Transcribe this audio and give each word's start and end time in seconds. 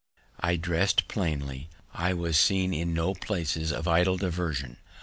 I 0.39 0.55
drest 0.55 1.07
plainly; 1.07 1.69
I 1.93 2.13
was 2.15 2.35
seen 2.35 2.73
at 2.73 2.87
no 2.87 3.13
places 3.13 3.71
of 3.71 3.87
idle 3.87 4.17
diversion. 4.17 4.77